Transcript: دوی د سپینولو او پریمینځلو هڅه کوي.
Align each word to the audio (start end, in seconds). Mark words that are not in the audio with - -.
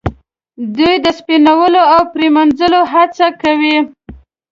دوی 0.75 0.93
د 1.05 1.07
سپینولو 1.19 1.81
او 1.93 2.01
پریمینځلو 2.13 2.81
هڅه 2.93 3.27
کوي. 3.41 3.77